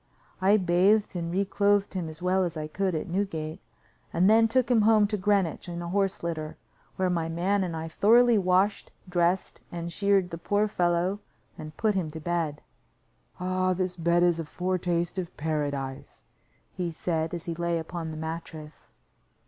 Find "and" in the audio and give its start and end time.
1.15-1.31, 4.11-4.27, 7.63-7.77, 9.71-9.91, 11.55-11.77